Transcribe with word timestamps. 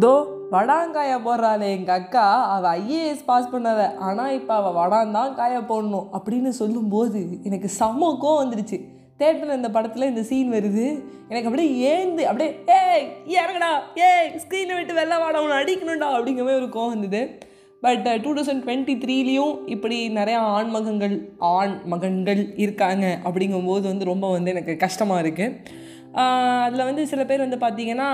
தோ 0.00 0.12
வடாங்காய 0.50 1.12
போடுறாளே 1.26 1.68
எங்கள் 1.76 1.98
அக்கா. 1.98 2.24
அவள் 2.54 2.80
ஐஏஎஸ் 2.80 3.24
பாஸ் 3.26 3.48
பண்ணாத. 3.52 3.94
ஆனால் 3.96 4.32
இப்போ 4.32 4.54
அவள் 4.54 4.78
வடாந்தான் 4.80 5.34
காய 5.34 5.58
போடணும் 5.58 6.06
அப்படின்னு 6.12 6.48
சொல்லும்போது 6.48 7.20
எனக்கு 7.42 7.70
செம்ம 7.80 8.10
கோவம் 8.22 8.42
வந்துடுச்சு 8.42 8.78
தேட்டரில் 9.18 9.56
இந்த 9.56 9.70
படத்தில் 9.70 10.08
இந்த 10.08 10.22
சீன் 10.22 10.52
வருது. 10.52 10.86
எனக்கு 11.28 11.48
அப்படியே 11.48 11.70
ஏந்து 11.92 12.22
அப்படியே 12.22 12.50
ஏய் 12.66 13.06
இறங்கடா. 13.26 13.70
ஏய் 13.94 14.40
ஸ்க்ரீனை 14.42 14.74
விட்டு 14.74 14.94
வெளில 14.94 15.18
வாடா. 15.18 15.42
உன்னை 15.42 15.56
அடிக்கணும்டா. 15.56 16.08
அப்படிங்கிற 16.14 16.44
மாதிரி 16.46 16.60
ஒரு 16.60 16.70
கோவம் 16.72 16.88
வந்தது. 16.88 17.38
பட் 17.80 18.08
டூ 18.22 18.32
தௌசண்ட் 18.34 18.64
டுவெண்ட்டி 18.66 18.94
த்ரீலேயும் 19.04 19.54
இப்படி 19.66 20.08
நிறையா 20.14 20.34
ஆண் 20.34 20.68
மகன்கள் 20.68 21.28
ஆண் 21.38 21.80
மகன்கள் 21.84 22.52
இருக்காங்க 22.56 23.18
அப்படிங்கும்போது 23.24 23.80
வந்து 23.80 24.04
ரொம்ப 24.04 24.30
வந்து 24.30 24.50
எனக்கு 24.50 24.76
கஷ்டமாக 24.76 25.28
இருக்குது 25.28 25.80
அதில் 26.14 26.84
வந்து 26.84 27.06
சில 27.06 27.24
பேர் 27.24 27.44
வந்து 27.44 27.58
பார்த்தீங்கன்னா 27.64 28.08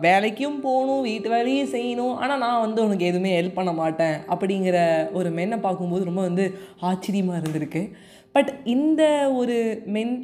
வேலைக்கும் 0.00 0.58
போகணும் 0.60 1.00
வீட்டு 1.02 1.28
வேலையும் 1.28 1.72
செய்யணும். 1.72 2.14
ஆனால் 2.14 2.38
நான் 2.38 2.60
வந்து 2.60 2.84
உனக்கு 2.84 3.04
எதுவுமே 3.06 3.40
ஹெல்ப் 3.40 3.58
பண்ண 3.58 3.72
மாட்டேன் 3.72 4.16
அப்படிங்கிற 4.28 4.78
ஒரு 5.12 5.30
மென்னை 5.30 5.60
பார்க்கும்போது 5.60 6.04
ரொம்ப 6.04 6.20
வந்து 6.20 6.54
ஆச்சரியமாக 6.80 7.40
இருந்திருக்கு. 7.40 7.92
பட் 8.32 8.50
இந்த 8.64 9.32
ஒரு 9.32 9.82
மென் 9.86 10.14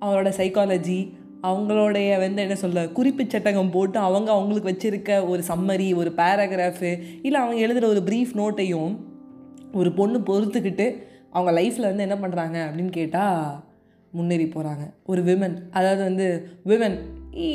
அவரோட 0.00 0.30
சைக்காலஜி 0.40 1.12
அவங்களுடைய 1.42 2.18
வந்து 2.18 2.42
என்ன 2.42 2.54
சொல்ல 2.54 2.86
குறிப்பு 2.88 3.24
சட்டகம் 3.26 3.70
போட்டு 3.70 3.98
அவங்க 3.98 4.30
அவங்களுக்கு 4.32 4.70
வச்சுருக்க 4.72 5.28
ஒரு 5.28 5.42
சம்மரி 5.48 5.94
ஒரு 5.94 6.12
பேராகிராஃபு 6.16 6.98
இல்லை 7.22 7.40
அவங்க 7.40 7.56
எழுதுகிற 7.56 7.88
ஒரு 7.88 8.02
ப்ரீஃப் 8.08 8.32
நோட்டையும் 8.34 8.94
ஒரு 9.74 9.92
பொண்ணு 9.92 10.18
பொறுத்துக்கிட்டு 10.18 10.96
அவங்க 11.30 11.52
லைஃப்பில் 11.60 11.90
வந்து 11.90 12.02
என்ன 12.02 12.14
பண்ணுறாங்க 12.14 12.56
அப்படின்னு 12.66 12.90
கேட்டால் 12.90 13.65
முன்னேறி 14.12 14.44
போகிறாங்க 14.54 14.84
ஒரு 15.04 15.22
விமன் 15.22 15.56
அதாவது 15.70 16.02
வந்து 16.04 16.26
women 16.66 16.96
E 17.34 17.48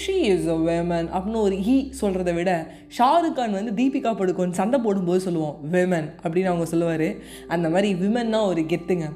she 0.00 0.16
is 0.32 0.48
a 0.48 0.56
women 0.66 1.08
அப்படின்னு 1.14 1.44
ஒரு 1.46 1.56
ஈ 1.74 1.76
சொல்கிறத 2.00 2.34
விட 2.34 2.50
ஷாருக் 2.98 3.32
கான் 3.32 3.58
வந்து 3.58 3.72
தீபிகா 3.80 4.10
படுகோன் 4.18 4.58
சண்டை 4.60 4.80
போடும்போது 4.80 5.20
சொல்லுவோம் 5.20 5.56
விமன் 5.72 6.08
அப்படின்னு 6.22 6.52
அவங்க 6.52 6.64
சொல்லுவார். 6.64 7.08
அந்த 7.48 7.68
மாதிரி 7.68 7.94
விமன்னா 7.94 8.40
ஒரு 8.46 8.62
கெத்துங்க. 8.72 9.08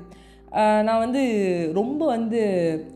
நான் 0.86 1.02
வந்து 1.02 1.20
ரொம்ப 1.74 2.06
வந்து 2.06 2.38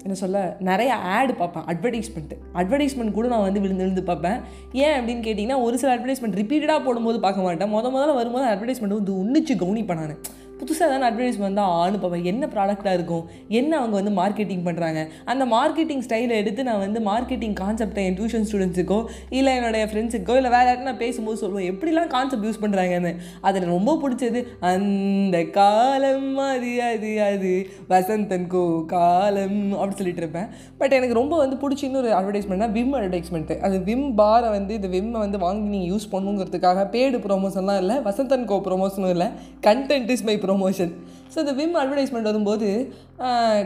என்ன 0.02 0.14
சொல்ல 0.22 0.56
நிறைய 0.68 0.94
ஆடு 0.94 1.34
பார்ப்பேன் 1.34 1.66
அட்வர்டைஸ்மெண்ட்டு 1.72 2.36
அட்வர்டைஸ்மெண்ட் 2.60 3.16
கூட 3.18 3.26
நான் 3.28 3.46
வந்து 3.48 3.60
விழுந்து 3.60 3.84
விழுந்து 3.84 4.02
பார்ப்பேன். 4.02 4.38
ஏன் 4.72 4.96
அப்படின்னு 4.98 5.26
கேட்டிங்கன்னா 5.26 5.62
ஒரு 5.62 5.78
சில 5.78 5.96
அட்வர்டைஸ்மெண்ட் 5.96 6.38
ரிப்பீட்டடாக 6.40 6.84
போடும்போது 6.84 7.20
பார்க்க 7.20 7.46
மாட்டேன். 7.46 7.72
முத 7.74 7.92
முதல்ல 7.96 8.14
வரும்போது 8.20 8.48
அட்வர்டைஸ்மெண்ட் 8.52 8.98
வந்து 8.98 9.14
உன்னிச்சு 9.22 9.54
கவனிப்பேன் 9.62 10.00
நான். 10.02 10.18
புதுசாக 10.60 10.88
தானே 10.92 11.04
அட்வர்டைஸ்மெண்ட் 11.08 11.58
தான் 11.60 11.72
ஆணு 11.82 11.98
பார்ப்பேன் 11.98 12.28
என்ன 12.32 12.48
ப்ராடக்டாக 12.54 12.92
இருக்கும்? 12.98 13.24
என்ன 13.60 13.72
அவங்க 13.78 13.94
வந்து 14.00 14.12
மார்க்கெட்டிங் 14.20 14.64
பண்ணுறாங்க 14.66 15.00
அந்த 15.32 15.44
மார்க்கெட்டிங் 15.54 16.02
ஸ்டைலை 16.06 16.34
எடுத்து 16.42 16.64
நான் 16.68 16.82
வந்து 16.84 17.00
மார்க்கெட்டிங் 17.10 17.56
கான்செப்டை 17.62 18.02
என் 18.08 18.18
டியூஷன் 18.18 18.46
ஸ்டூடெண்ட்ஸுக்கோ 18.50 18.98
இல்லை 19.38 19.54
என்னுடைய 19.56 19.86
ஃப்ரெண்ட்ஸுக்கோ 19.92 20.36
இல்லை 20.40 20.50
வேறு 20.56 20.68
யாரும் 20.70 20.88
நான் 20.90 21.00
பேசும்போது 21.04 21.38
சொல்லுவேன் 21.42 21.68
எப்படிலாம் 21.72 22.10
கான்செப்ட் 22.16 22.46
யூஸ் 22.46 22.60
பண்ணுறாங்கன்னு 22.64 23.12
அதில் 23.40 23.68
ரொம்ப 23.74 23.94
பிடிச்சது 24.02 24.42
அந்த 24.72 25.44
காலம் 25.58 26.38
அது 26.38 26.72
அது 26.82 27.10
அது 27.28 27.52
வசந்தன்கோ 27.88 28.64
காலம் 28.94 29.60
அப்படின்னு 29.72 30.00
சொல்லிட்டு 30.00 30.22
இருப்பேன். 30.24 30.48
பட் 30.78 30.92
எனக்கு 30.92 31.18
ரொம்ப 31.20 31.34
வந்து 31.36 31.56
பிடிச்ச 31.62 31.82
இன்னொரு 31.82 32.10
அட்வர்டைஸ்மெண்ட்னா 32.18 32.70
விம் 32.78 32.94
அட்வர்டைஸ்மெண்ட்டு 33.00 33.58
அது 33.66 33.78
விம் 33.88 34.08
பாரை 34.20 34.48
வந்து 34.56 34.74
இந்த 34.74 34.88
விம்மை 34.88 35.18
வந்து 35.24 35.38
வாங்கி 35.38 35.68
நீங்கள் 35.74 35.92
யூஸ் 35.92 36.08
பண்ணுங்கிறதுக்காக 36.14 36.86
பேடு 36.96 37.18
ப்ரொமோஷன்லாம் 37.26 37.80
இல்லை 37.84 37.96
வசந்தன்கோ 38.08 38.58
ப்ரொமோஷனும் 38.68 39.14
இல்லை. 39.16 39.28
Content 39.68 40.10
is 40.14 40.24
my 40.24 40.36
promotion 40.46 40.92
so 41.32 41.38
இந்த 41.42 41.52
விம் 41.60 41.78
அட்வர்டைஸ்மெண்ட் 41.80 42.30
வரும்போது 42.30 42.68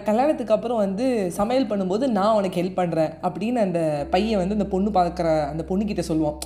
கல்யாணத்துக்கு 0.08 0.54
அப்புறம் 0.56 0.82
வந்து 0.84 1.06
சமையல் 1.38 1.70
பண்ணும்போது 1.70 2.04
நான் 2.18 2.36
உனக்கு 2.38 2.60
ஹெல்ப் 2.60 2.78
பண்ணுறேன் 2.78 3.10
அப்படின்னு 3.28 3.64
அந்த 3.66 3.80
பையன் 4.14 4.40
வந்து 4.42 4.56
அந்த 4.58 4.68
பொண்ணு 4.74 4.90
பார்க்குற 4.98 5.28
அந்த 5.52 5.64
பொண்ணுக்கிட்ட 5.70 6.04
சொல்லுவான். 6.10 6.38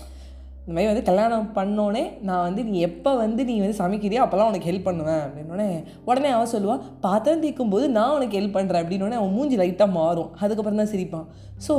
இந்த 0.65 0.73
மாதிரி 0.75 0.91
வந்து 0.91 1.07
கல்யாணம் 1.09 1.47
பண்ணோடனே 1.57 2.03
நான் 2.27 2.45
வந்து 2.47 2.63
நீ 2.69 2.75
எப்போ 2.89 3.11
வந்து 3.23 3.43
நீ 3.49 3.55
வந்து 3.63 3.79
சமைக்கிறியோ 3.81 4.21
அப்போல்லாம் 4.25 4.51
உனக்கு 4.51 4.69
ஹெல்ப் 4.71 4.89
பண்ணுவேன் 4.89 5.23
அப்படின்னோடனே 5.25 5.69
உடனே 6.09 6.31
அவன் 6.37 6.53
சொல்லுவான் 6.53 6.83
பாத்திரம் 7.07 7.43
தீக்கும் 7.45 7.73
போது 7.75 7.87
நான் 7.97 8.15
உனக்கு 8.19 8.39
ஹெல்ப் 8.39 8.57
பண்ணுறேன் 8.59 8.83
அப்படின்னோடனே 8.85 9.19
அவன் 9.21 9.35
மூஞ்சி 9.37 9.57
லைட்டாக 9.63 9.97
மாறும். 9.99 10.31
அதுக்கப்புறம் 10.43 10.83
தான் 10.83 10.93
சிரிப்பான். 10.95 11.27
ஸோ 11.67 11.77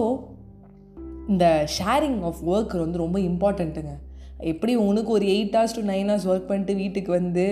இந்த 1.33 1.45
ஷேரிங் 1.77 2.19
ஆஃப் 2.29 2.41
ஒர்க் 2.53 2.75
வந்து 2.85 3.03
ரொம்ப 3.03 3.17
இம்பார்ட்டண்ட்டுங்க 3.29 3.93
எப்படி 4.51 4.73
உனக்கு 4.89 5.11
ஒரு 5.17 5.25
eight 5.35 5.55
hours 5.57 5.77
to 5.77 5.83
nine 5.93 6.09
hours 6.11 6.29
work 6.31 6.49
பண்ணிட்டு 6.49 6.73
வீட்டுக்கு 6.81 7.11
வந்து 7.19 7.45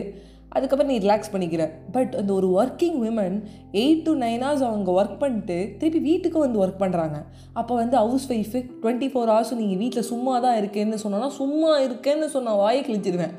அதுக்கப்புறம் 0.51 0.91
நீ 0.91 0.97
ரிலாக்ஸ் 1.06 1.31
பண்ணிக்கிற. 1.34 1.63
பட் 1.91 2.13
அந்த 2.19 2.31
ஒரு 2.34 2.47
working 2.59 2.97
women 3.06 3.35
eight 3.81 4.01
to 4.03 4.13
nine 4.16 4.44
hours 4.45 4.66
அவங்க 4.69 4.91
ஒர்க் 5.00 5.19
பண்ணிட்டு 5.19 5.57
திருப்பி 5.78 6.00
வீட்டுக்கு 6.09 6.39
வந்து 6.39 6.62
ஒர்க் 6.63 6.81
பண்ணுறாங்க 6.84 7.17
அப்போ 7.53 7.73
வந்து 7.75 7.97
ஹவுஸ் 7.97 8.28
ஒய்ஃபு 8.34 8.62
டுவெண்ட்டி 8.81 9.09
ஃபோர் 9.13 9.31
ஹவர்ஸும் 9.34 9.62
நீங்கள் 9.63 9.78
வீட்டில் 9.78 10.09
சும்மா 10.12 10.35
தான் 10.39 10.57
இருக்கேன்னு 10.62 11.00
சொன்னோன்னா 11.03 11.29
சும்மா 11.41 11.72
இருக்கேன்னு 11.79 12.29
சொன்ன 12.35 12.56
வாயை 12.56 12.81
கிழிச்சிடுவேன் 12.84 13.35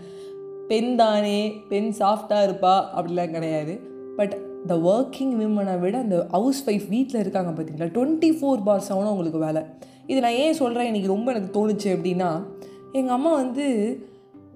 பெண் 0.68 0.96
தானே 0.96 1.38
பெண் 1.68 1.90
சாஃப்டாக 1.98 2.46
இருப்பா? 2.48 2.74
அப்படிலாம் 2.96 3.30
கிடையாது. 3.30 3.72
பட் 4.16 4.34
த 4.66 4.74
ஒர்க்கிங் 4.90 5.32
விமனை 5.40 5.74
விட 5.80 5.98
அந்த 5.98 6.18
ஹவுஸ் 6.30 6.60
ஒய்ஃப் 6.66 6.88
வீட்டில் 6.88 7.20
இருக்காங்க 7.20 7.50
பார்த்தீங்களா 7.50 7.88
டுவெண்ட்டி 7.96 8.30
ஃபோர் 8.38 8.62
பார் 8.64 8.86
செவனும் 8.88 9.12
அவங்களுக்கு 9.12 9.38
வேலை. 9.38 9.62
இது 10.06 10.20
நான் 10.20 10.38
ஏன் 10.44 10.58
சொல்கிறேன் 10.60 10.88
இன்றைக்கி 10.90 11.06
ரொம்ப 11.06 11.32
எனக்கு 11.32 11.52
தோணுச்சு 11.58 11.88
அப்படின்னா 11.96 12.30
எங்கள் 12.92 13.14
அம்மா 13.14 13.32
வந்து 13.34 13.66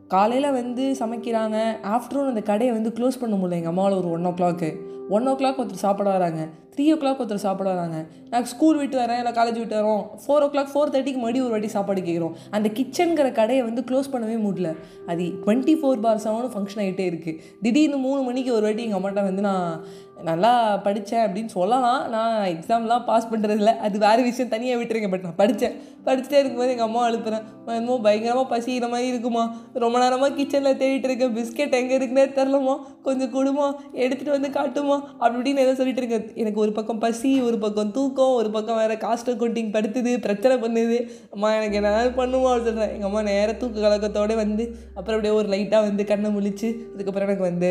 காலையில் 0.09 0.57
வந்து 0.61 0.97
சமைக்கிறாங்க. 0.99 1.57
ஆஃப்டர்நூன் 1.97 2.33
அந்த 2.33 2.43
கடையை 2.51 2.75
வந்து 2.75 2.93
க்ளோஸ் 2.99 3.21
பண்ண 3.21 3.35
முடியல. 3.37 3.59
எங்கள் 3.61 3.73
அம்மாவில் 3.73 3.99
ஒரு 3.99 4.11
ஒன் 4.11 4.25
ஓ 4.25 4.35
கிளாக்கு 4.41 4.71
ஒன் 5.09 5.27
ஓ 5.27 5.33
கிளாக் 5.33 5.59
ஒருத்தர் 5.63 5.85
சாப்பிட 5.87 6.11
வராங்க. 6.11 6.41
த்ரீ 6.75 6.85
ஓ 6.95 6.97
கிளாக் 7.03 7.21
ஒருத்தர் 7.23 7.45
சாப்பிட 7.45 7.69
வராங்க. 7.73 7.99
நான் 8.31 8.45
ஸ்கூல் 8.45 8.77
விட்டு 8.77 8.97
வரேன். 8.99 9.19
இல்லை 9.19 9.33
காலேஜ் 9.33 9.59
விட்டு 9.59 9.77
வரோம். 9.77 10.03
ஃபோர் 10.23 10.45
ஓ 10.47 10.49
கிளாக் 10.55 10.73
ஃபோர் 10.73 10.93
தேர்ட்டிக்கு 10.95 11.21
மறுபடியும் 11.23 11.47
ஒரு 11.47 11.55
வாட்டி 11.55 11.69
சாப்பாடு 11.69 12.01
கேட்குறோம். 12.01 12.35
அந்த 12.51 12.71
கிச்சனுங்கிற 12.79 13.33
கடையை 13.33 13.65
வந்து 13.65 13.85
க்ளோஸ் 13.91 14.11
பண்ணவே 14.13 14.37
முடியல. 14.47 14.71
அது 15.07 15.25
டுவெண்ட்டி 15.45 15.75
ஃபோர் 15.81 16.03
பார் 16.07 16.23
செவனும் 16.25 16.53
ஃபங்க்ஷன் 16.55 16.83
ஆகிட்டே 16.87 17.07
இருக்குது 17.13 17.39
திடீர்னு 17.63 17.97
மூணு 17.97 18.21
மணிக்கு 18.23 18.53
ஒரு 18.53 18.63
வாட்டி 18.63 18.85
எங்கள் 18.89 19.01
அம்மாட்ட 19.01 19.23
வந்து 19.29 19.43
நான் 19.43 19.85
நல்லா 20.23 20.77
படித்தேன் 20.77 21.25
அப்படின்னு 21.29 21.53
சொல்லலாம். 21.59 22.09
நான் 22.11 22.37
எக்ஸாம்லாம் 22.49 23.05
பாஸ் 23.05 23.29
பண்ணுறதில்ல 23.33 23.73
அது 23.89 23.99
வேறு 23.99 24.23
விஷயம். 24.23 24.51
தனியாக 24.51 24.83
விட்டுருங்க. 24.83 25.11
பட் 25.11 25.23
நான் 25.23 25.41
படித்தேன் 25.43 25.77
படிச்சுட்டே 26.09 26.39
இருக்கும்போது 26.41 26.73
எங்கள் 26.75 26.89
அம்மா 26.89 27.03
அழுப்புறேன். 27.09 27.45
என்னமோ 27.77 27.97
பயங்கரமாக 28.07 28.47
பசிக்கிற 28.53 28.89
மாதிரி 28.95 29.09
இருக்குமா? 29.13 29.45
ரொம்ப 29.85 29.97
நேரமாக 30.03 30.35
கிச்சனில் 30.39 30.79
தேடிட்டு 30.83 31.09
இருக்கேன். 31.11 31.35
பிஸ்கெட் 31.39 31.79
எங்கே 31.81 31.97
இருக்குன்னே 31.99 32.27
தெரிலமா 32.39 32.77
கொஞ்சம் 33.09 33.33
கொடுமா 33.37 33.67
எடுத்துகிட்டு 34.03 34.37
வந்து 34.37 34.51
காட்டுமா 34.59 34.97
அப்படி 35.13 35.35
இப்படின்னு 35.37 35.65
ஏதோ 35.65 35.75
சொல்லிட்டு 35.81 36.03
இருக்கேன். 36.03 36.29
எனக்கு 36.43 36.61
ஒரு 36.65 36.73
பக்கம் 36.73 37.03
பசி 37.05 37.33
ஒரு 37.49 37.59
பக்கம் 37.65 37.91
தூக்கம் 37.97 38.35
ஒரு 38.41 38.51
பக்கம் 38.51 38.81
வேறு 38.83 38.95
காஸ்ட் 39.07 39.31
அக்கௌண்டிங் 39.33 39.73
படுத்துது 39.77 40.13
பிரச்சனை 40.27 40.55
பண்ணுது. 40.65 40.99
அம்மா 41.35 41.49
எனக்கு 41.59 41.79
என்ன 41.81 41.91
பண்ணுமா? 42.21 42.51
அப்படின்னு 42.53 42.71
சொல்கிறேன் 42.71 42.95
எங்கள் 42.97 43.11
அம்மா 43.11 43.23
நேராக 43.29 43.55
தூக்க 43.61 43.85
கலக்கத்தோடு 43.85 44.35
வந்து 44.43 44.65
அப்புறம் 44.95 45.17
அப்படியே 45.17 45.35
ஒரு 45.41 45.49
லைட்டாக 45.55 45.87
வந்து 45.89 46.05
கண்ணை 46.11 46.31
முழிச்சு 46.37 46.69
அதுக்கப்புறம் 46.93 47.29
எனக்கு 47.29 47.49
வந்து 47.51 47.71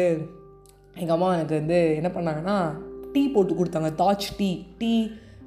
எங்கள் 1.01 1.15
அம்மா 1.15 1.29
எனக்கு 1.37 1.55
வந்து 1.61 1.79
என்ன 1.99 2.09
பண்ணாங்கன்னா 2.15 2.57
டீ 3.13 3.21
போட்டு 3.35 3.53
கொடுத்தாங்க. 3.53 3.89
தாச் 4.01 4.27
டீ 4.37 4.49
டீ 4.77 4.93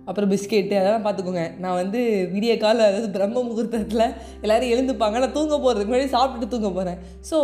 அப்புறம் 0.09 0.31
பிஸ்கெட்டு 0.33 0.75
அதெல்லாம் 0.81 1.07
பார்த்துக்கோங்க 1.07 1.45
நான் 1.63 1.79
வந்து 1.81 2.01
விடிய 2.35 2.53
காலம் 2.63 2.89
அதாவது 2.91 3.09
பிரம்ம 3.17 3.43
முகூர்த்தத்தில் 3.49 4.05
எல்லோரும் 4.43 4.73
எழுந்துப்பாங்க. 4.75 5.17
நான் 5.25 5.35
தூங்க 5.39 5.57
போகிறதுக்கு 5.57 5.93
முன்னாடி 5.93 6.11
சாப்பிட்டுட்டு 6.17 6.53
தூங்க 6.55 6.71
போகிறேன் 6.77 7.01
ஸோ 7.31 7.39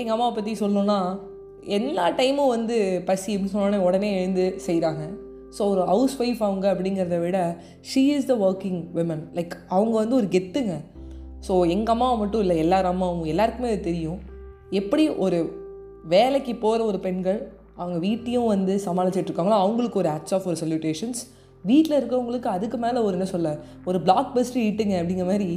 எங்கள் 0.00 0.14
அம்மாவை 0.16 0.32
பற்றி 0.34 0.52
சொல்லணுன்னா 0.62 0.98
எல்லா 1.78 2.06
டைமும் 2.20 2.52
வந்து 2.54 2.76
பசி 3.10 3.28
அப்படின்னு 3.34 3.54
சொன்னோடனே 3.54 3.78
உடனே 3.88 4.10
எழுந்து 4.20 4.46
செய்கிறாங்க 4.66 5.02
ஸோ 5.58 5.62
ஒரு 5.72 5.82
ஹவுஸ் 5.90 6.14
ஒய்ஃப் 6.22 6.42
அவங்க 6.46 6.66
அப்படிங்கிறத 6.74 7.18
விட 7.24 7.38
she 7.90 8.02
is 8.14 8.28
the 8.30 8.34
working 8.46 8.80
women 8.96 9.22
like 9.36 9.54
அவங்க 9.76 9.94
வந்து 10.02 10.16
ஒரு 10.20 10.28
கெத்துங்க. 10.34 10.74
ஸோ 11.48 11.54
எங்கள் 11.74 11.94
அம்மாவை 11.94 12.16
மட்டும் 12.18 12.42
இல்லை 12.44 12.56
எல்லார் 12.64 12.90
அம்மாவும் 12.90 13.28
எல்லாருக்குமே 13.32 13.70
அது 13.72 13.80
தெரியும். 13.90 14.20
எப்படி 14.80 15.04
ஒரு 15.24 15.38
வேலைக்கு 16.14 16.54
போகிற 16.64 16.80
ஒரு 16.90 16.98
பெண்கள் 17.06 17.40
அவங்க 17.80 17.98
வீட்டையும் 18.06 18.50
வந்து 18.54 18.74
சமாளிச்சிட்டு 18.86 19.30
இருக்காங்களோ 19.30 19.58
அவங்களுக்கு 19.64 20.00
ஒரு 20.02 20.08
ஆட்ஸ் 20.08 20.34
ஆஃப் 20.36 20.46
ஒரு 20.50 20.58
சல்யூட்டேஷன்ஸ் 20.62 21.22
வீட்டில் 21.70 21.96
இருக்கிறவங்களுக்கு 21.98 22.48
அதுக்கு 22.56 22.78
மேலே 22.84 22.98
ஒரு 23.06 23.14
என்ன 23.18 23.28
சொல்ல 23.32 23.50
ஒரு 23.90 23.98
பிளாக் 24.06 24.32
பஸ்ட் 24.36 24.58
ஹிட்டுங்க 24.62 24.94
அப்படிங்கிற 25.00 25.26
மாதிரி 25.30 25.48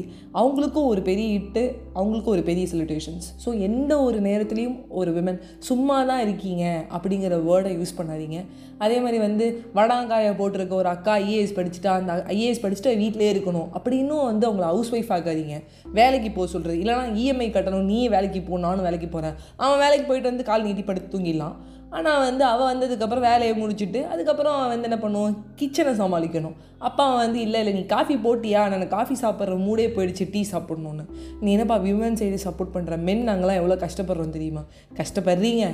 அவங்களுக்கும் 0.41 0.89
ஒரு 0.91 1.01
பெரிய 1.09 1.27
ஹிட்டு 1.35 1.63
அவங்களுக்கும் 1.99 2.35
ஒரு 2.35 2.43
பெரிய 2.49 2.65
சல்யூட்டேஷன்ஸ் 2.71 3.27
ஸோ 3.45 3.51
எந்த 3.67 3.93
ஒரு 4.07 4.19
நேரத்துலையும் 4.27 4.77
ஒரு 4.99 5.11
விமன் 5.17 5.39
சும்மா 5.69 5.97
தான் 6.11 6.23
இருக்கீங்க 6.27 6.63
அப்படிங்கிற 6.97 7.35
வேர்டை 7.49 7.73
யூஸ் 7.79 7.97
பண்ணாதீங்க. 7.99 8.39
அதே 8.85 8.97
மாதிரி 9.03 9.19
வந்து 9.27 9.45
வடாங்காயை 9.77 10.31
போட்டிருக்க 10.39 10.73
ஒரு 10.81 10.89
அக்கா 10.95 11.13
ஐஏஎஸ் 11.23 11.55
படிச்சுட்டா 11.59 11.91
அந்த 11.99 12.13
ஐஏஎஸ் 12.35 12.63
படிச்சுட்டு 12.63 12.91
வீட்டிலே 13.03 13.31
இருக்கணும் 13.33 13.69
அப்படி 13.77 13.97
இன்னும் 14.03 14.27
வந்து 14.31 14.45
அவங்கள 14.49 14.65
ஹவுஸ் 14.71 14.91
ஒய்ஃப் 14.95 15.13
ஆக்காதீங்க. 15.15 15.55
வேலைக்கு 15.99 16.29
போக 16.31 16.47
சொல்கிறது 16.53 16.77
இல்லைனா 16.83 17.05
இஎம்ஐ 17.21 17.47
கட்டணும். 17.55 17.87
நீ 17.93 17.99
வேலைக்கு 18.15 18.41
போ 18.49 18.59
நானும் 18.65 18.87
வேலைக்கு 18.87 19.09
போகிறேன் 19.15 19.35
அவன் 19.63 19.81
வேலைக்கு 19.83 20.05
போயிட்டு 20.09 20.31
வந்து 20.31 20.47
கால் 20.49 20.65
நீட்டி 20.67 20.85
படுத்து 20.89 21.11
தூங்கிடலாம். 21.13 21.57
ஆனால் 21.95 22.23
வந்து 22.27 22.43
அவள் 22.51 22.69
வந்ததுக்கப்புறம் 22.71 23.25
வேலையை 23.27 23.53
முடிச்சுட்டு 23.59 23.99
அதுக்கப்புறம் 24.13 24.55
அவன் 24.55 24.71
வந்து 24.71 24.87
என்ன 24.89 24.97
பண்ணுவோம் 25.03 25.35
கிச்சனை 25.59 25.91
சமாளிக்கணும். 25.99 26.55
அப்பா 26.87 27.03
அவன் 27.09 27.21
வந்து 27.25 27.39
இல்லை 27.45 27.59
இல்லை 27.61 27.73
நீ 27.77 27.83
காஃபி 27.93 28.15
போட்டியா? 28.25 28.61
நான் 28.71 28.87
காஃபி 28.95 29.15
சாப்பிட்ற 29.21 29.55
மூடே 29.67 29.85
போயிடுச்சு 29.95 30.25
டீ 30.33 30.41
சாப்பிட்ணுன்னு 30.53 31.05
நீ 31.43 31.51
என்னப்பா 31.55 31.77
விமன் 31.85 32.19
சைடு 32.21 32.39
சப்போர்ட் 32.47 32.73
பண்ணுற 32.75 32.97
மென் 33.09 33.23
நாங்களாம் 33.29 33.59
எவ்வளோ 33.61 33.77
கஷ்டப்படுறோம் 33.85 34.35
தெரியுமா? 34.37 34.63
கஷ்டப்படுறீங்க. 34.99 35.67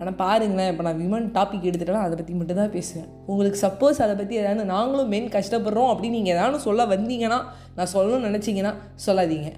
ஆனால் 0.00 0.16
பாருங்களேன் 0.22 0.70
இப்போ 0.72 0.84
நான் 0.86 0.98
விமன் 1.02 1.28
டாபிக் 1.36 1.68
எடுத்துட்டேன்னா 1.68 2.02
அதை 2.06 2.16
பற்றி 2.18 2.34
மட்டும் 2.40 2.60
தான் 2.60 2.74
பேசுவேன். 2.76 3.08
உங்களுக்கு 3.30 3.58
சப்போஸ் 3.64 3.98
அதை 4.04 4.14
பற்றி 4.20 4.34
ஏதாவது 4.42 4.64
நாங்களும் 4.74 5.10
மென் 5.14 5.28
கஷ்டப்படுறோம் 5.36 5.90
அப்படின்னு 5.92 6.18
நீங்கள் 6.18 6.34
ஏதாவது 6.36 6.60
சொல்ல 6.66 6.86
வந்தீங்கன்னா 6.94 7.38
நான் 7.78 7.92
சொல்லணும்னு 7.94 8.28
நினச்சிங்கன்னா 8.28 8.72
சொல்லாதீங்க. 9.06 9.50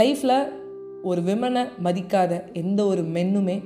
லைஃப்பில் 0.00 0.36
ஒரு 1.10 1.20
விமனை 1.28 1.64
மதிக்காத 1.86 2.32
எந்த 2.62 2.80
ஒரு 2.92 3.02
மென்னுமே 3.16 3.56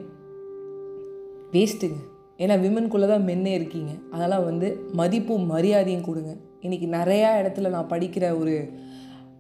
வேஸ்ட்டுங்க. 1.52 1.98
ஏன்னா 2.38 2.54
விமனுக்குள்ளே 2.60 3.06
தான் 3.06 3.26
மென்னே 3.26 3.46
இருக்கீங்க. 3.46 3.90
அதெல்லாம் 4.10 4.44
வந்து 4.44 4.84
மதிப்பும் 4.92 5.46
மரியாதையும் 5.46 6.04
கொடுங்க. 6.04 6.36
இன்றைக்கி 6.62 6.86
நிறையா 6.98 7.30
இடத்துல 7.40 7.68
நான் 7.68 7.88
படிக்கிற 7.88 8.38
ஒரு 8.38 8.72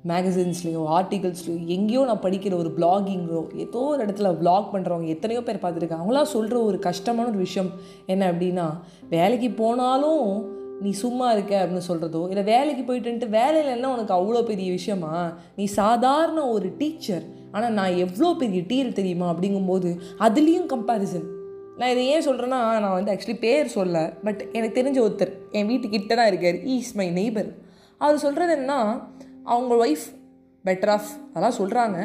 மேகசின்ஸ்லேயோ 0.08 0.82
ஆர்டிகல்ஸ்லையோ 0.88 1.66
எங்கேயோ 1.66 2.04
நான் 2.04 2.20
படிக்கிற 2.20 2.56
ஒரு 2.56 2.68
பிளாகிங்கோ 2.76 3.56
ஏதோ 3.56 3.78
ஒரு 3.78 4.06
இடத்துல 4.06 4.38
பிளாக் 4.38 4.74
பண்ணுறவங்க 4.74 5.06
எத்தனையோ 5.06 5.42
பேர் 5.42 5.56
பார்த்துருக்காங்க 5.56 6.06
அவங்களாம் 6.06 6.22
சொல்கிற 6.22 6.62
ஒரு 6.62 6.78
கஷ்டமான 6.78 7.28
ஒரு 7.28 7.38
விஷயம் 7.38 7.70
என்ன 8.06 8.32
அப்படின்னா 8.32 8.80
வேலைக்கு 9.08 9.50
போனாலும் 9.50 10.48
நீ 10.80 10.90
சும்மா 10.90 11.32
இருக்க 11.32 11.64
அப்படின்னு 11.64 11.88
சொல்கிறதோ 11.88 12.28
இல்லை 12.28 12.44
வேலைக்கு 12.44 12.94
போயிட்டுன்ட்டு 12.94 13.28
வேலையில் 13.28 13.70
என்ன 13.70 13.92
உனக்கு 13.92 14.14
அவ்வளோ 14.14 14.44
பெரிய 14.44 14.70
விஷயமா? 14.70 15.32
நீ 15.56 15.64
சாதாரண 15.64 16.48
ஒரு 16.48 16.72
டீச்சர் 16.78 17.22
ஆனால் 17.52 17.72
நான் 17.72 17.96
எவ்வளோ 17.96 18.34
பெரிய 18.38 18.62
டீல் 18.68 18.92
தெரியுமா 18.92 19.34
அப்படிங்கும்போது 19.34 19.96
அதுலேயும் 20.18 20.66
கம்பேரிசன் 20.66 21.38
நான் 21.80 21.92
இதை 21.92 22.06
ஏன் 22.06 22.26
சொல்கிறேன்னா 22.26 22.60
நான் 22.84 22.96
வந்து 22.96 23.12
ஆக்சுவலி 23.12 23.38
பேர் 23.38 23.68
சொல்ல 23.74 24.12
பட் 24.24 24.40
எனக்கு 24.52 24.82
தெரிஞ்ச 24.82 24.98
ஒருத்தர் 25.06 25.32
என் 25.50 25.68
வீட்டுக்கிட்ட 25.68 26.16
தான் 26.16 26.26
இருக்கார். 26.26 26.56
ஈஸ் 26.74 26.90
மை 26.94 27.06
நெய்பர் 27.10 27.48
அவர் 27.98 28.18
சொல்கிறது 28.18 28.52
என்ன 28.52 28.74
அவங்க 29.44 29.86
ஒய்ஃப் 29.86 30.04
பெட்டர் 30.64 30.92
ஆஃப் 30.96 31.10
அதெல்லாம் 31.34 31.58
சொல்கிறாங்க 31.60 31.98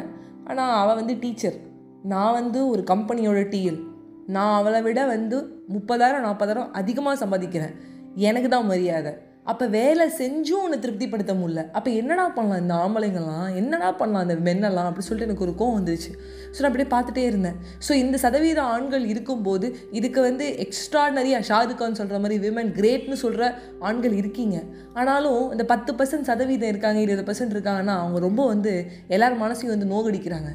ஆனால் 0.46 0.80
அவள் 0.82 0.94
வந்து 0.94 1.16
டீச்சர் 1.20 1.58
நான் 2.02 2.32
வந்து 2.32 2.68
ஒரு 2.68 2.84
கம்பெனியோட 2.90 3.48
டீல் 3.48 3.78
நான் 4.26 4.56
அவளை 4.58 4.82
விட 4.82 5.06
வந்து 5.06 5.38
முப்பதாயிரம் 5.68 6.26
நாற்பதாயிரம் 6.26 6.72
அதிகமாக 6.72 7.26
சம்பாதிக்கிறேன். 7.26 7.74
எனக்கு 8.14 8.48
தான் 8.48 8.66
மரியாதை. 8.66 9.12
அப்போ 9.52 9.64
வேலை 9.66 10.04
செஞ்சும் 10.18 10.62
உன்னை 10.64 10.78
திருப்திப்படுத்த 10.84 11.32
முடியல. 11.40 11.62
அப்போ 11.78 11.90
என்னடா 12.00 12.24
பண்ணலாம் 12.36 12.60
இந்த 12.62 12.74
ஆம்பளைங்கள்லாம்? 12.84 13.48
என்னடா 13.60 13.88
பண்ணலாம் 14.00 14.24
இந்த 14.26 14.36
மென்னெல்லாம்? 14.48 14.88
அப்படி 14.90 15.06
சொல்லிட்டு 15.06 15.28
எனக்கு 15.28 15.46
ஒரு 15.46 15.54
கோவம் 15.60 15.76
வந்துருச்சு. 15.78 16.12
ஸோ 16.52 16.58
நான் 16.60 16.70
அப்படியே 16.70 16.88
பார்த்துட்டே 16.94 17.24
இருந்தேன். 17.30 17.56
ஸோ 17.88 17.92
இந்த 18.02 18.18
சதவீத 18.24 18.60
ஆண்கள் 18.74 19.04
இருக்கும்போது 19.12 19.68
இதுக்கு 19.92 20.22
வந்து 20.28 20.46
எக்ஸ்ட்ராடனரியாக 20.66 21.48
ஷாருக் 21.50 21.84
சொல்கிற 22.00 22.18
மாதிரி 22.18 22.38
விமன் 22.46 22.72
கிரேட்னு 22.80 23.18
சொல்கிற 23.24 23.52
ஆண்கள் 23.88 24.16
இருக்கீங்க. 24.22 24.58
ஆனாலும் 25.00 25.42
இந்த 25.56 25.66
பத்து 25.74 25.92
பர்சன்ட் 26.00 26.30
சதவீதம் 26.32 26.72
இருக்காங்க 26.74 27.00
இருபது 27.06 27.26
பர்சன்ட் 27.28 27.56
இருக்காங்கன்னா 27.56 27.96
அவங்க 28.04 28.20
ரொம்ப 28.28 28.44
வந்து 28.46 28.74
எல்லார் 29.08 29.42
மனசையும் 29.44 29.74
வந்து 29.76 29.92
நோகடிக்கிறாங்க. 29.94 30.50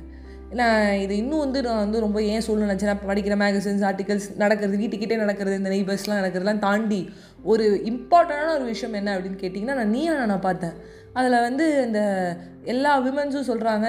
நான் 0.59 0.85
இது 1.01 1.13
இன்னும் 1.17 1.41
வந்து 1.43 1.59
நான் 1.65 1.83
வந்து 1.83 1.99
ரொம்ப 2.03 2.21
ஏன் 2.31 2.43
சொல்லணும்னு 2.45 2.69
நினச்சேன் 2.69 3.05
படிக்கிற 3.09 3.35
மேகசின்ஸ் 3.41 3.83
ஆர்டிகல்ஸ் 3.89 4.25
நடக்கிறது 4.41 4.77
வீட்டுக்கிட்டே 4.81 5.17
நடக்கிறது 5.21 5.59
இந்த 5.59 5.69
நெய்பர்ஸ்லாம் 5.73 6.19
நடக்கிறதுலாம் 6.21 6.59
தாண்டி 6.65 6.99
ஒரு 7.43 7.81
இம்பார்ட்டண்டான 7.85 8.53
ஒரு 8.53 8.63
விஷயம் 8.63 8.93
என்ன 8.93 9.17
அப்படின்னு 9.17 9.41
கேட்டிங்கன்னா 9.43 9.75
நான் 9.79 9.89
நீயா 9.89 10.25
நான் 10.25 10.39
பார்த்தேன். 10.39 10.73
அதில் 11.13 11.41
வந்து 11.41 11.83
இந்த 11.85 12.01
எல்லா 12.63 12.91
விமன்ஸும் 13.05 13.47
சொல்கிறாங்க 13.51 13.87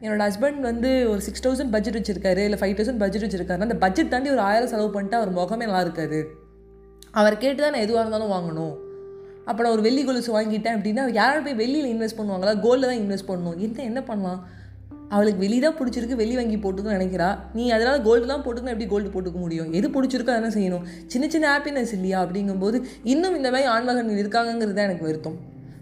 என்னோடய 0.00 0.28
ஹஸ்பண்ட் 0.28 0.60
வந்து 0.60 1.10
ஒரு 1.10 1.20
சிக்ஸ் 1.20 1.44
தௌசண்ட் 1.46 1.70
பட்ஜெட் 1.70 1.98
வச்சுருக்காரு 1.98 2.38
இல்லை 2.38 2.58
ஃபைவ் 2.60 2.76
தௌசண்ட் 2.78 3.02
பட்ஜெட் 3.02 3.26
வச்சுருக்காரு 3.26 3.58
அந்த 3.58 3.76
பட்ஜெட் 3.76 4.08
தாண்டி 4.08 4.30
ஒரு 4.30 4.38
ஆயிரம் 4.38 4.68
செலவு 4.68 4.90
பண்ணிட்டு 4.90 5.16
அவர் 5.16 5.32
முகமே 5.38 5.56
நல்லா 5.56 5.80
இருக்காது. 5.80 6.20
அவர் 7.10 7.38
கேட்டு 7.38 7.62
தான் 7.62 7.70
நான் 7.70 7.86
எதுவாக 7.86 8.02
இருந்தாலும் 8.04 8.34
வாங்கணும். 8.36 8.74
அப்போ 9.44 9.62
நான் 9.62 9.72
ஒரு 9.72 9.82
வெள்ளி 9.82 10.04
கொலுசு 10.04 10.40
வாங்கிட்டேன் 10.40 10.76
அப்படின்னா 10.76 11.12
யாரும் 11.12 11.44
போய் 11.44 11.60
வெள்ளியில் 11.62 11.92
இன்வெஸ்ட் 11.94 12.20
பண்ணுவாங்களா? 12.20 12.54
கோல்டில் 12.66 12.90
தான் 12.90 13.00
இன்வெஸ்ட் 13.04 13.30
பண்ணணும். 13.30 13.56
என்ன 13.56 13.82
என்ன 13.82 14.02
பண்ணலாம்? 14.02 14.40
அவளுக்கு 15.14 15.40
வெளி 15.44 15.58
தான் 15.64 15.76
பிடிச்சிருக்கு 15.78 16.20
வெளி 16.20 16.34
வாங்கி 16.40 16.58
போட்டுக்கணும்னு 16.64 16.98
நினைக்கிறா. 16.98 17.28
நீ 17.56 17.64
அதனால் 17.76 18.04
கோல்டு 18.06 18.26
தான் 18.32 18.44
போட்டுக்கணும் 18.44 18.74
எப்படி 18.74 18.88
கோல்டு 18.92 19.14
போட்டுக்க 19.14 19.38
முடியும்? 19.44 19.70
எது 19.78 19.88
பிடிச்சிருக்கோ 19.96 20.32
அதெல்லாம் 20.34 20.56
செய்யணும். 20.58 20.84
சின்ன 21.14 21.28
சின்ன 21.34 21.48
ஹாப்பினஸ் 21.52 21.94
இல்லையா 21.98 22.20
அப்படிங்கும்போது 22.26 22.78
இன்னும் 23.14 23.36
இந்த 23.40 23.50
மாதிரி 23.54 23.68
ஆண்மகன் 23.74 24.18
இருக்காங்கங்கிறது 24.22 24.76
தான் 24.78 24.88
எனக்கு 24.90 25.08
வருத்தம். 25.08 25.38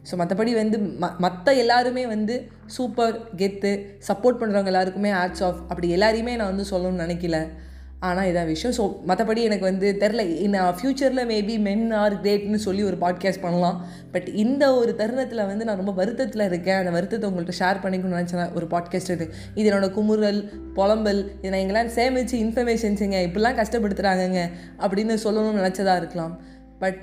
ஸோ 0.09 0.15
மற்றபடி 0.21 0.53
வந்து 0.61 0.77
ம 1.03 1.09
மற்ற 1.25 1.53
எல்லாருமே 1.65 2.05
வந்து 2.15 2.37
சூப்பர் 2.77 3.17
கெத்து 3.41 3.73
சப்போர்ட் 4.09 4.41
பண்ணுறவங்க 4.41 4.73
எல்லாருக்குமே 4.73 5.11
ஆட்ஸ் 5.23 5.45
ஆஃப் 5.49 5.61
அப்படி 5.71 5.89
எல்லாரையுமே 5.97 6.33
நான் 6.41 6.51
வந்து 6.53 6.67
சொல்லணும்னு 6.73 7.05
நினைக்கல. 7.07 7.39
ஆனால் 8.07 8.29
இதான் 8.29 8.47
விஷயம். 8.47 8.75
ஸோ 8.77 8.85
மற்றபடி 9.09 9.41
எனக்கு 9.43 9.65
வந்து 9.65 9.97
தெரில. 10.01 10.49
நான் 10.49 10.77
ஃப்யூச்சரில் 10.79 11.29
மேபி 11.33 11.61
மென் 11.61 11.93
ஆர் 11.93 12.21
கிரேட்னு 12.23 12.55
சொல்லி 12.55 12.83
ஒரு 12.83 12.97
பாட்காஸ்ட் 13.01 13.41
பண்ணலாம். 13.41 13.87
பட் 14.13 14.29
இந்த 14.29 14.75
ஒரு 14.75 14.97
தருணத்தில் 14.97 15.47
வந்து 15.47 15.65
நான் 15.65 15.77
ரொம்ப 15.77 15.93
வருத்தத்தில் 15.93 16.45
இருக்கேன். 16.45 16.79
அந்த 16.79 16.91
வருத்தத்தை 16.91 17.31
உங்கள்கிட்ட 17.31 17.55
ஷேர் 17.59 17.83
பண்ணிக்கணும்னு 17.85 18.21
நினச்சேன். 18.21 18.55
ஒரு 18.55 18.67
பாட்காஸ்ட் 18.67 19.11
இது. 19.11 19.33
இது 19.55 19.71
என்னோடய 19.71 19.93
குமுறல் 19.99 20.41
புலம்பல் 20.75 21.23
இதை 21.43 21.51
நான் 21.51 21.63
எங்கெல்லாம் 21.63 21.93
சேமித்து 21.99 22.39
இன்ஃபர்மேஷன்ஸுங்க 22.39 23.21
இப்படிலாம் 23.29 23.61
கஷ்டப்படுத்துகிறாங்கங்க 23.63 24.43
அப்படின்னு 24.79 25.17
சொல்லணும்னு 25.25 25.63
நினச்சதா 25.63 25.97
இருக்கலாம். 25.97 26.41
பட் 26.79 27.01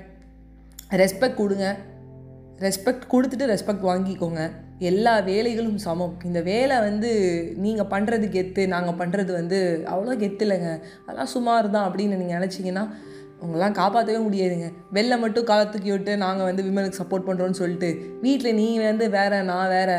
ரெஸ்பெக்ட் 0.90 1.34
கொடுங்க. 1.34 1.76
ரெஸ்பெக்ட் 2.58 3.06
கொடுத்துட்டு 3.12 3.46
ரெஸ்பெக்ட் 3.54 3.88
வாங்கிக்கோங்க. 3.90 4.42
எல்லா 4.88 5.12
வேலைகளும் 5.30 5.80
சமம். 5.84 6.14
இந்த 6.28 6.40
வேலை 6.50 6.76
வந்து 6.88 7.10
நீங்கள் 7.64 7.88
பண்ணுறது 7.92 8.26
கெத்து 8.36 8.62
நாங்கள் 8.74 8.98
பண்ணுறது 9.00 9.32
வந்து 9.38 9.58
அவ்வளோ 9.92 10.14
கெத்து 10.22 10.44
இல்லைங்க. 10.46 10.70
அதெல்லாம் 11.06 11.32
சுமார் 11.36 11.74
தான் 11.74 11.86
அப்படின்னு 11.88 12.20
நீங்கள் 12.20 12.38
நினச்சிங்கன்னா 12.38 12.84
உங்களெலாம் 13.44 13.76
காப்பாற்றவே 13.78 14.20
முடியாதுங்க. 14.24 14.66
வெளில 14.96 15.14
மட்டும் 15.20 15.46
காலத்துக்கு 15.50 15.90
விட்டு 15.92 16.14
நாங்கள் 16.24 16.48
வந்து 16.48 16.64
விமனுக்கு 16.66 17.00
சப்போர்ட் 17.02 17.28
பண்ணுறோன்னு 17.28 17.60
சொல்லிட்டு 17.60 17.90
வீட்டில் 18.24 18.58
நீ 18.60 18.66
வந்து 18.88 19.06
வேற 19.18 19.42
நான் 19.50 19.70
வேற 19.76 19.92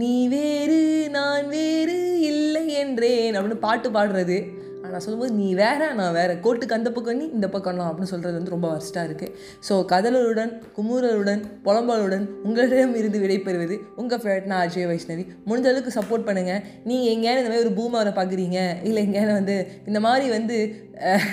நீ 0.00 0.14
வேறு 0.36 0.80
நான் 1.16 1.46
வேறு 1.56 1.98
இல்லை 2.32 2.64
என்றேன் 2.82 3.36
அப்படின்னு 3.36 3.64
பாட்டு 3.66 3.90
பாடுறது. 3.90 4.38
ஆனால் 4.84 5.02
சொல்லும்போது 5.04 5.32
நீ 5.38 5.46
வேற 5.60 5.80
நான் 5.98 6.16
வேற. 6.18 6.30
கோட்டுக்கு 6.44 6.76
அந்த 6.76 6.90
பக்கம் 6.96 7.18
நீ 7.20 7.26
இந்த 7.36 7.46
பக்கம் 7.54 7.76
நான். 7.78 7.88
அப்படின்னு 7.90 8.12
சொல்கிறது 8.12 8.36
வந்து 8.38 8.54
ரொம்ப 8.54 8.68
வர்ஸ்ட்டாக 8.74 9.08
இருக்குது 9.08 9.32
ஸோ 9.68 9.74
கதலருடன் 9.92 10.52
குமுறலுடன் 10.76 11.42
புலம்பலுடன் 11.66 12.24
உங்களிடம் 12.46 12.94
இருந்து 13.00 13.18
விடைபெறுவது 13.24 13.76
உங்கள் 14.02 14.22
ஃபேவரட்னா 14.22 14.58
அஜய் 14.66 14.88
வைஷ்ணவி. 14.92 15.24
முடிஞ்ச 15.48 15.68
அளவுக்கு 15.72 15.96
சப்போர்ட் 15.98 16.26
பண்ணுங்கள் 16.28 16.62
நீங்கள் 16.90 17.12
எங்கேயாவது 17.14 17.42
இந்த 17.42 17.52
மாதிரி 17.52 17.66
ஒரு 17.66 17.74
பூமாவை 17.80 18.12
பார்க்குறீங்க 18.20 18.60
இல்லை 18.88 19.02
எங்கேயாவது 19.08 19.38
வந்து 19.40 19.58
இந்த 19.90 20.00
மாதிரி 20.08 20.28
வந்து 20.38 20.58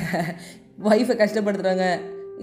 ஒய்ஃபை 0.89 1.15
கஷ்டப்படுத்துகிறாங்க 1.19 1.85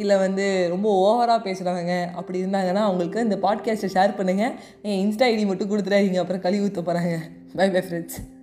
இல்லை 0.02 0.16
வந்து 0.24 0.44
ரொம்ப 0.74 0.88
ஓவராக 1.04 1.40
பேசுகிறாங்க 1.46 1.94
அப்படி 2.20 2.42
இருந்தாங்கன்னா 2.42 2.84
அவங்களுக்கு 2.88 3.26
இந்த 3.26 3.38
பாட்காஸ்ட்டை 3.46 3.94
ஷேர் 3.96 4.18
பண்ணுங்கள் 4.20 4.54
என் 4.82 5.00
இன்ஸ்டா 5.04 5.28
ஐடி 5.32 5.44
மட்டும் 5.50 5.72
கொடுத்துடாதீங்க. 5.72 6.22
அப்புறம் 6.24 6.46
கழுவி 6.46 6.66
ஊற்ற 6.68 6.82
போகிறாங்க 6.82 7.18
பை 7.58 7.68
பை 7.74 7.82
ஃப்ரெண்ட்ஸ் 7.88 8.41